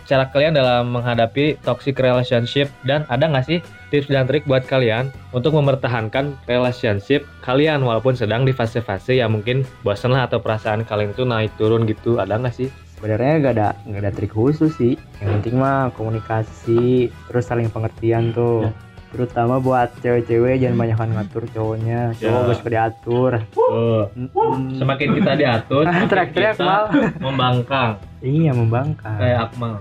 cara 0.06 0.30
kalian 0.30 0.54
dalam 0.54 0.94
menghadapi 0.94 1.58
toxic 1.66 1.98
relationship 1.98 2.70
dan 2.86 3.10
ada 3.10 3.26
nggak 3.26 3.46
sih 3.50 3.60
tips 3.90 4.06
dan 4.06 4.30
trik 4.30 4.46
buat 4.46 4.62
kalian 4.70 5.10
untuk 5.34 5.58
mempertahankan 5.58 6.38
relationship 6.46 7.26
kalian 7.42 7.82
walaupun 7.82 8.14
sedang 8.14 8.46
di 8.46 8.54
fase-fase 8.54 9.18
yang 9.18 9.34
mungkin 9.34 9.66
bosan 9.82 10.14
lah 10.14 10.30
atau 10.30 10.38
perasaan 10.38 10.86
kalian 10.86 11.10
itu 11.10 11.26
naik 11.26 11.50
turun 11.58 11.90
gitu 11.90 12.22
ada 12.22 12.38
nggak 12.38 12.54
sih? 12.54 12.70
sebenarnya 12.96 13.34
gak 13.44 13.54
ada 13.60 13.70
nggak 13.86 14.02
ada 14.02 14.12
trik 14.16 14.32
khusus 14.32 14.72
sih 14.80 14.96
yang 15.20 15.38
penting 15.38 15.60
mah 15.60 15.92
komunikasi 15.94 17.12
terus 17.28 17.46
saling 17.46 17.68
pengertian 17.68 18.32
tuh 18.32 18.72
terutama 19.16 19.64
buat 19.64 19.96
cewek-cewek 20.04 20.60
jangan 20.60 20.76
banyak 20.76 20.98
ngatur 21.16 21.48
cowoknya. 21.56 22.12
Cowok 22.20 22.42
gak 22.52 22.58
suka 22.60 22.70
diatur. 22.76 23.32
Oh, 23.56 24.04
Mm-mm. 24.12 24.76
semakin 24.76 25.16
kita 25.16 25.32
diatur, 25.40 25.88
teriak-teriak 26.12 26.60
kita 26.60 26.68
mal. 26.68 26.84
membangkang. 27.32 27.96
Iya 28.20 28.52
membangkang. 28.52 29.16
Kayak 29.16 29.40
Akmal. 29.48 29.80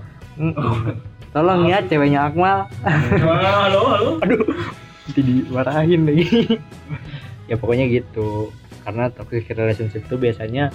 Tolong 1.34 1.66
ya 1.66 1.82
ceweknya 1.82 2.30
Akmal. 2.30 2.70
Halo, 2.86 3.82
halo. 3.90 4.10
nanti 5.04 5.20
dimarahin 5.20 6.06
lagi. 6.06 6.58
Ya 7.50 7.58
pokoknya 7.58 7.90
gitu. 7.90 8.54
Karena 8.86 9.10
toxic 9.10 9.50
relationship 9.50 10.06
itu 10.06 10.14
biasanya 10.14 10.70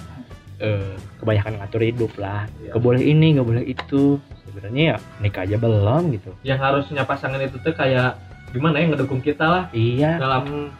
eh, 0.60 1.00
kebanyakan 1.16 1.64
ngatur 1.64 1.80
hidup 1.80 2.12
lah. 2.20 2.44
Iya. 2.60 2.76
gak 2.76 2.82
boleh 2.84 3.00
ini 3.00 3.40
gak 3.40 3.48
boleh 3.48 3.64
itu. 3.64 4.20
Sebenarnya 4.44 4.82
ya 4.84 4.96
nikah 5.24 5.48
aja 5.48 5.56
belum 5.56 6.12
gitu. 6.12 6.30
Yang 6.44 6.60
harusnya 6.60 7.02
pasangan 7.08 7.40
itu 7.40 7.56
tuh 7.62 7.72
kayak 7.72 8.29
gimana 8.50 8.82
ya 8.82 8.86
ngedukung 8.90 9.22
kita 9.22 9.46
lah. 9.46 9.64
Iya. 9.70 10.18
Dalam 10.18 10.74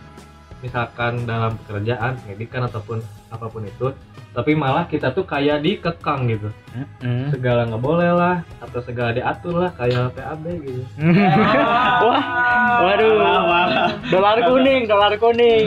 misalkan 0.60 1.24
dalam 1.24 1.56
pekerjaan 1.64 2.20
pendidikan 2.20 2.68
ataupun 2.68 3.00
apa 3.30 3.46
pun 3.46 3.62
itu 3.62 3.94
tapi 4.30 4.54
malah 4.54 4.86
kita 4.86 5.10
tuh 5.10 5.26
kayak 5.26 5.58
dikekang 5.58 6.30
gitu. 6.30 6.54
Hmm. 7.02 7.34
segala 7.34 7.66
nggak 7.66 7.82
boleh 7.82 8.14
lah 8.14 8.46
atau 8.62 8.78
segala 8.78 9.10
diatur 9.10 9.58
lah 9.58 9.74
kayak 9.74 10.14
PAB 10.14 10.44
gitu. 10.62 10.82
Wah, 12.06 12.22
waduh. 12.86 13.10
Dolar 14.06 14.38
kuning, 14.46 14.86
dolar 14.86 15.12
kuning. 15.18 15.66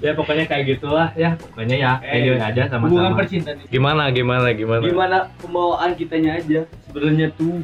ya 0.00 0.16
pokoknya 0.16 0.44
kayak 0.48 0.64
gitulah. 0.72 1.12
Ya 1.12 1.36
pokoknya 1.36 1.76
ya 1.76 1.92
enjoy 2.00 2.40
aja 2.40 2.62
Eh, 2.62 2.68
hubungan 2.72 3.12
sama-sama 3.12 3.18
percintaan 3.20 3.56
itu 3.60 3.68
gimana 3.68 4.02
gimana 4.08 4.48
gimana? 4.56 4.80
Gimana 4.80 5.16
pembawaan 5.44 5.92
kitanya 5.92 6.40
aja 6.40 6.64
sebenarnya 6.88 7.28
tuh. 7.36 7.60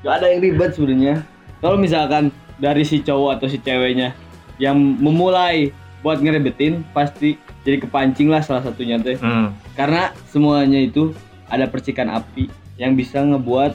Gak 0.00 0.24
ada 0.24 0.26
yang 0.32 0.40
ribet 0.40 0.72
sebenarnya. 0.72 1.14
Kalau 1.60 1.76
misalkan 1.76 2.32
dari 2.58 2.82
si 2.82 3.00
cowok 3.00 3.38
atau 3.38 3.46
si 3.46 3.58
ceweknya 3.62 4.12
yang 4.58 4.76
memulai 4.78 5.70
buat 6.02 6.22
ngerebetin 6.22 6.86
pasti 6.94 7.38
jadi 7.66 7.82
kepancing 7.82 8.30
lah 8.30 8.42
salah 8.42 8.62
satunya 8.62 8.98
teh. 8.98 9.18
Hmm. 9.18 9.54
karena 9.74 10.14
semuanya 10.30 10.78
itu 10.78 11.14
ada 11.50 11.66
percikan 11.66 12.10
api 12.10 12.50
yang 12.78 12.94
bisa 12.94 13.22
ngebuat 13.22 13.74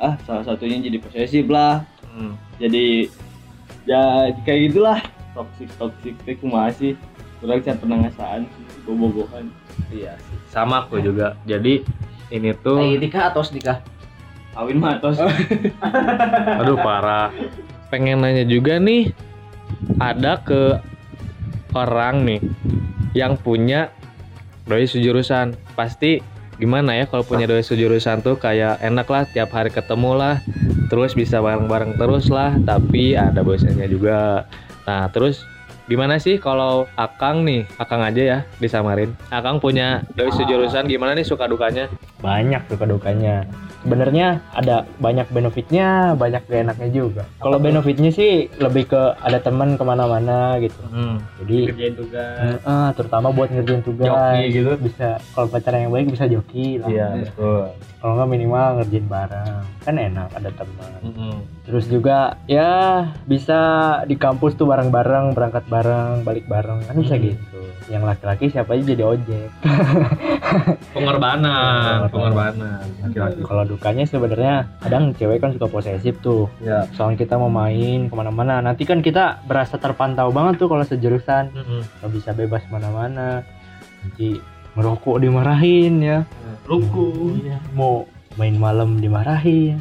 ah 0.00 0.16
salah 0.24 0.44
satunya 0.44 0.80
jadi 0.80 0.96
posesif 1.00 1.48
lah. 1.48 1.84
Hmm. 2.12 2.36
jadi 2.60 3.08
ya 3.88 4.32
kayak 4.44 4.72
gitulah. 4.72 5.00
Toxic 5.32 5.68
toxic 5.80 6.14
teh 6.28 6.36
kumaha 6.36 6.68
sih? 6.76 6.92
Kurang 7.40 7.64
saya 7.64 7.76
pernah 7.80 7.96
ngasaan 8.04 8.44
bobogohan 8.84 9.48
iya 9.88 10.14
sih. 10.20 10.36
Sama 10.52 10.84
aku 10.84 11.00
juga. 11.00 11.36
Jadi 11.48 11.80
ini 12.28 12.52
tuh 12.60 12.80
nikah 13.00 13.32
atau 13.32 13.44
nikah? 13.52 13.80
kawin 14.52 14.76
mah 14.76 15.00
tos. 15.00 15.16
Aduh 16.60 16.76
parah 16.76 17.32
pengen 17.92 18.24
nanya 18.24 18.48
juga 18.48 18.80
nih 18.80 19.12
ada 20.00 20.40
ke 20.40 20.80
orang 21.76 22.24
nih 22.24 22.40
yang 23.12 23.36
punya 23.36 23.92
doi 24.64 24.88
sejurusan. 24.88 25.52
Pasti 25.76 26.24
gimana 26.56 26.96
ya 26.96 27.04
kalau 27.04 27.20
punya 27.20 27.44
doi 27.44 27.60
sejurusan 27.60 28.24
tuh 28.24 28.40
kayak 28.40 28.80
enak 28.80 29.04
lah 29.12 29.28
tiap 29.28 29.52
hari 29.52 29.68
ketemu 29.68 30.16
lah 30.16 30.36
terus 30.88 31.12
bisa 31.12 31.40
bareng-bareng 31.40 32.00
terus 32.00 32.32
lah 32.32 32.56
tapi 32.64 33.12
ada 33.12 33.44
bosannya 33.44 33.84
juga. 33.92 34.48
Nah 34.88 35.12
terus 35.12 35.44
gimana 35.84 36.16
sih 36.16 36.40
kalau 36.40 36.88
akang 36.96 37.44
nih? 37.44 37.68
Akang 37.76 38.00
aja 38.00 38.22
ya 38.24 38.38
disamarin. 38.56 39.12
Akang 39.28 39.60
punya 39.60 40.00
doi 40.16 40.32
sejurusan 40.32 40.88
gimana 40.88 41.12
nih 41.12 41.28
suka 41.28 41.44
dukanya? 41.44 41.92
Banyak 42.24 42.72
suka 42.72 42.88
dukanya. 42.88 43.44
Sebenarnya 43.82 44.26
ada 44.50 44.86
banyak 44.96 45.26
benefitnya, 45.28 46.14
banyak 46.14 46.46
gak 46.46 46.62
enaknya 46.62 46.88
juga. 46.88 47.22
Kalau 47.36 47.58
benefitnya 47.58 48.08
sih 48.08 48.46
lebih 48.56 48.86
ke 48.86 49.02
ada 49.18 49.38
teman 49.38 49.74
ke 49.74 49.82
mana-mana 49.82 50.54
gitu. 50.56 50.78
hmm. 50.86 51.16
Jadi 51.42 51.58
kerjain 51.68 51.94
tugas. 51.94 52.56
Eh, 52.56 52.88
terutama 52.94 53.28
buat 53.28 53.50
ngerjain 53.50 53.82
tugas. 53.82 54.06
Joki 54.06 54.42
gitu. 54.52 54.70
bisa 54.78 55.08
kalau 55.34 55.46
pacaran 55.46 55.82
yang 55.82 55.92
baik 55.92 56.08
bisa 56.08 56.24
joki 56.24 56.78
lah. 56.78 56.88
Iya 56.88 57.06
betul. 57.20 57.62
Kalau 57.98 58.12
nggak 58.14 58.30
minimal 58.30 58.66
ngerjain 58.78 59.06
bareng. 59.06 59.62
Kan 59.82 59.94
enak 59.94 60.28
ada 60.30 60.50
teman. 60.52 60.90
Mm-mm. 61.02 61.36
terus 61.62 61.86
juga 61.86 62.34
ya 62.44 62.70
bisa 63.24 63.58
di 64.04 64.14
kampus 64.14 64.54
tuh 64.54 64.66
bareng-bareng 64.66 65.30
berangkat 65.32 65.62
bareng 65.66 66.22
balik 66.22 66.46
bareng. 66.46 66.82
Kan 66.84 66.94
bisa 66.96 67.14
Hmm. 67.14 67.24
gitu. 67.24 67.60
Yang 67.86 68.02
laki-laki 68.04 68.44
siapa 68.48 68.72
aja 68.72 68.82
jadi 68.84 69.04
ojek. 69.04 69.48
Pengorbanan. 70.92 72.08
pengorbanan. 72.08 72.82
Laki-laki. 73.00 73.40
Kalau 73.42 73.64
dukanya 73.72 74.04
sebenarnya 74.04 74.68
kadang 74.84 75.16
cewek 75.16 75.40
kan 75.40 75.56
suka 75.56 75.66
posesif 75.72 76.20
tuh. 76.20 76.52
Ya. 76.60 76.84
Soalnya 76.92 77.24
kita 77.24 77.40
mau 77.40 77.48
main 77.48 78.12
ke 78.12 78.14
mana-mana. 78.14 78.60
Nanti 78.60 78.84
kan 78.84 79.00
kita 79.00 79.40
berasa 79.48 79.80
terpantau 79.80 80.28
banget 80.28 80.60
tuh 80.60 80.68
kalau 80.68 80.84
sejurusan. 80.84 81.56
Nggak 82.04 82.12
bisa 82.12 82.30
bebas 82.36 82.62
mana-mana 82.68 83.40
nanti 84.02 84.36
ngerokok 84.76 85.16
dimarahin 85.22 85.94
ya. 86.02 86.18
Ruku 86.68 87.38
Iya, 87.42 87.58
mau 87.72 88.04
main 88.36 88.54
malam 88.60 89.00
dimarahin. 89.00 89.80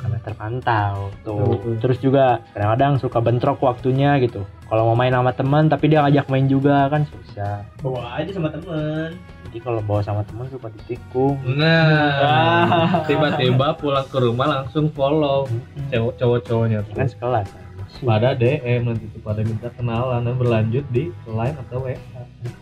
Karena 0.00 0.18
terpantau 0.22 1.12
tuh. 1.26 1.76
Terus 1.82 1.98
juga 2.00 2.40
kadang-kadang 2.56 3.02
suka 3.02 3.18
bentrok 3.20 3.60
waktunya 3.60 4.16
gitu. 4.22 4.46
Kalau 4.66 4.92
mau 4.92 4.96
main 4.98 5.14
sama 5.14 5.30
teman 5.30 5.70
tapi 5.70 5.86
dia 5.90 6.02
ngajak 6.02 6.26
main 6.26 6.46
juga 6.50 6.90
kan 6.90 7.06
susah. 7.06 7.62
Bawa 7.82 8.18
aja 8.18 8.30
sama 8.34 8.50
temen 8.50 9.14
jadi 9.46 9.58
kalau 9.62 9.80
bawa 9.80 10.02
sama 10.02 10.26
teman 10.26 10.50
suka 10.50 10.68
ditikung. 10.74 11.38
Nah 11.46 13.02
tiba-tiba 13.06 13.78
pulang 13.78 14.04
ke 14.04 14.18
rumah 14.18 14.46
langsung 14.50 14.90
follow 14.90 15.46
cowok 15.88 16.12
cowok-cowoknya 16.18 16.78
Ya 16.78 16.82
kan 16.82 17.06
tuh 17.06 17.14
sekelas. 17.14 17.48
Pada 17.96 18.34
DM 18.34 18.80
nanti 18.84 19.08
tuh 19.08 19.22
pada 19.22 19.40
minta 19.40 19.72
kenalan 19.72 20.20
dan 20.20 20.34
berlanjut 20.36 20.84
di 20.90 21.08
line 21.24 21.56
atau 21.56 21.80
WA 21.80 21.96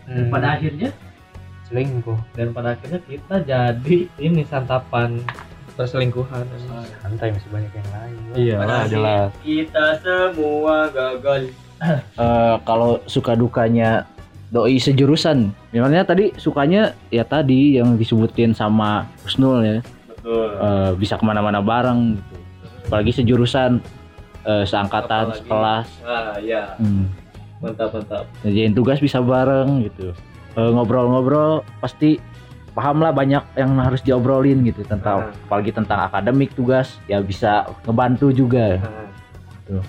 Hmm, 0.07 0.29
pada 0.29 0.55
akhirnya? 0.55 0.89
Selingkuh. 1.65 2.15
Dan 2.33 2.53
pada 2.53 2.73
akhirnya 2.73 3.01
kita 3.03 3.35
jadi 3.43 3.97
ini 4.15 4.45
santapan 4.45 5.19
perselingkuhan. 5.75 6.45
Santai 7.01 7.35
masih 7.35 7.49
banyak 7.51 7.71
yang 7.73 7.89
lain. 7.91 8.17
Iya 8.31 8.55
lah 8.61 8.83
jelas. 8.87 9.29
kita 9.43 9.99
semua 9.99 10.87
gagal. 10.89 11.51
Eh, 12.15 12.55
kalau 12.63 13.03
suka 13.03 13.35
dukanya 13.35 14.07
doi 14.55 14.79
sejurusan. 14.79 15.51
Misalnya 15.69 16.07
tadi 16.07 16.31
sukanya 16.39 16.95
ya 17.11 17.27
tadi 17.27 17.75
yang 17.75 17.99
disebutin 17.99 18.55
sama 18.55 19.03
Husnul 19.27 19.59
ya. 19.61 19.77
Betul. 20.07 20.47
Eh, 20.55 20.91
bisa 20.95 21.19
ke 21.19 21.25
mana-mana 21.27 21.59
bareng 21.59 22.15
gitu. 22.15 22.35
Apalagi 22.87 23.11
sejurusan 23.13 23.83
eh, 24.45 24.63
seangkatan 24.63 25.23
Apalagi. 25.27 25.39
sekelas. 25.43 25.87
Ah 26.01 26.39
iya. 26.39 26.79
Hmm. 26.79 27.11
mantap 27.59 27.91
mantap. 27.91 28.23
Ngerjain 28.41 28.71
tugas 28.71 28.97
bisa 28.97 29.19
bareng 29.19 29.83
gitu. 29.83 30.15
Eh, 30.55 30.69
ngobrol-ngobrol 30.71 31.59
pasti 31.77 32.15
paham 32.71 32.99
lah 32.99 33.11
banyak 33.11 33.43
yang 33.55 33.75
harus 33.75 33.99
diobrolin 33.99 34.59
gitu 34.61 34.83
tentang 34.83 35.31
Ah. 35.31 35.35
apalagi 35.47 35.71
tentang 35.71 35.99
akademik 36.05 36.51
tugas 36.53 36.99
ya 37.07 37.19
bisa 37.19 37.67
ngebantu 37.83 38.31
juga. 38.31 38.79
Ah, 38.79 39.83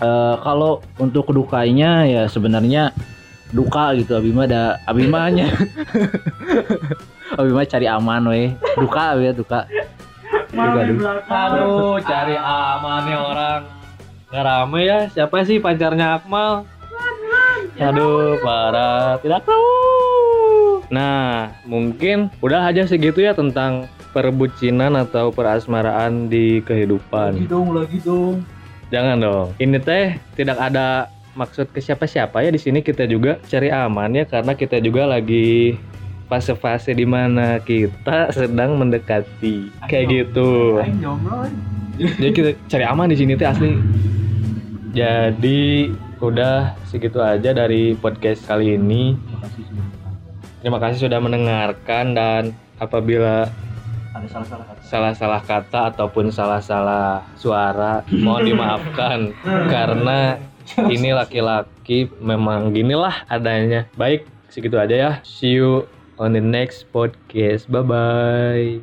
Eh, 0.00 0.34
kalau 0.40 0.80
untuk 0.96 1.28
kedukanya 1.28 2.08
ya 2.08 2.24
sebenarnya 2.24 2.88
duka 3.50 3.94
gitu 3.98 4.18
Abima 4.18 4.46
ada 4.46 4.78
Abimanya 4.86 5.50
Abima 7.38 7.62
cari 7.62 7.86
aman 7.86 8.26
weh. 8.26 8.50
Duka 8.74 9.14
ya 9.18 9.30
duka. 9.30 9.66
Duka 10.50 10.82
duka. 10.82 11.12
aduh 11.30 11.96
cari 12.02 12.34
aman 12.34 13.00
nih 13.06 13.16
orang. 13.18 13.60
Nggak 14.30 14.44
rame 14.46 14.80
ya 14.82 14.98
siapa 15.14 15.42
sih 15.46 15.62
pacarnya 15.62 16.18
Akmal? 16.18 16.66
Aduh 17.78 18.34
parah. 18.42 19.22
Tidak 19.22 19.42
tahu. 19.46 19.70
Nah 20.90 21.54
mungkin 21.66 22.34
udah 22.42 22.66
aja 22.66 22.82
segitu 22.82 23.22
ya 23.22 23.30
tentang 23.30 23.86
perbucinan 24.10 24.98
atau 24.98 25.30
perasmaraan 25.30 26.26
di 26.26 26.58
kehidupan. 26.66 27.46
Dong 27.46 27.78
lagi 27.78 28.02
dong. 28.02 28.42
Jangan 28.90 29.22
dong. 29.22 29.48
Ini 29.62 29.78
teh 29.78 30.18
tidak 30.34 30.58
ada 30.58 31.06
maksud 31.40 31.72
ke 31.72 31.80
siapa-siapa 31.80 32.44
ya 32.44 32.52
di 32.52 32.60
sini 32.60 32.84
kita 32.84 33.08
juga 33.08 33.40
cari 33.48 33.72
aman 33.72 34.12
ya 34.12 34.28
karena 34.28 34.52
kita 34.52 34.76
juga 34.84 35.08
lagi 35.08 35.80
fase-fase 36.28 36.92
di 36.92 37.08
mana 37.08 37.58
kita 37.64 38.30
sedang 38.30 38.76
mendekati 38.76 39.72
kayak 39.88 40.06
gitu. 40.12 40.78
Jadi 41.98 42.30
kita 42.30 42.50
cari 42.68 42.84
aman 42.84 43.08
di 43.08 43.16
sini 43.16 43.34
teh 43.34 43.48
asli. 43.48 43.72
Jadi 44.92 45.90
udah 46.20 46.76
segitu 46.86 47.18
aja 47.18 47.56
dari 47.56 47.96
podcast 47.96 48.44
kali 48.44 48.76
ini. 48.76 49.16
Terima 50.60 50.76
kasih 50.76 51.08
sudah 51.08 51.18
mendengarkan 51.18 52.12
dan 52.12 52.42
apabila 52.76 53.48
ada 54.10 54.26
salah-salah 54.26 54.66
kata 54.66 54.80
salah-salah 54.82 55.42
kata 55.46 55.80
ataupun 55.94 56.34
salah-salah 56.34 57.22
suara 57.38 58.02
mohon 58.10 58.42
dimaafkan 58.42 59.30
karena 59.72 60.36
ini 60.94 61.14
laki-laki 61.14 62.10
memang 62.20 62.70
ginilah 62.74 63.24
adanya. 63.26 63.86
Baik 63.94 64.26
segitu 64.50 64.76
aja 64.76 64.94
ya. 64.94 65.12
See 65.22 65.56
you 65.56 65.86
on 66.20 66.36
the 66.36 66.42
next 66.42 66.90
podcast. 66.92 67.70
Bye 67.70 67.84
bye 67.86 68.80